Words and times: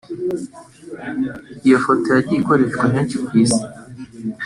Iyi 1.65 1.77
foto 1.83 2.05
yagiye 2.15 2.39
Ikoreshwa 2.41 2.85
henshi 2.93 3.17
ku 3.25 3.31
isi 3.43 3.61